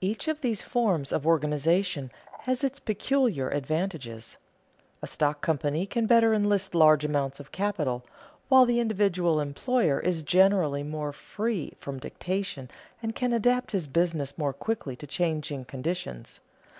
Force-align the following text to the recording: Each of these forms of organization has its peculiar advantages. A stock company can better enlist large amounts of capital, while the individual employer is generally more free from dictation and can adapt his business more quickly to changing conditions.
Each 0.00 0.26
of 0.26 0.40
these 0.40 0.60
forms 0.60 1.12
of 1.12 1.24
organization 1.24 2.10
has 2.40 2.64
its 2.64 2.80
peculiar 2.80 3.48
advantages. 3.48 4.36
A 5.02 5.06
stock 5.06 5.40
company 5.40 5.86
can 5.86 6.06
better 6.06 6.34
enlist 6.34 6.74
large 6.74 7.04
amounts 7.04 7.38
of 7.38 7.52
capital, 7.52 8.04
while 8.48 8.66
the 8.66 8.80
individual 8.80 9.38
employer 9.38 10.00
is 10.00 10.24
generally 10.24 10.82
more 10.82 11.12
free 11.12 11.74
from 11.78 12.00
dictation 12.00 12.72
and 13.00 13.14
can 13.14 13.32
adapt 13.32 13.70
his 13.70 13.86
business 13.86 14.36
more 14.36 14.52
quickly 14.52 14.96
to 14.96 15.06
changing 15.06 15.64
conditions. 15.66 16.40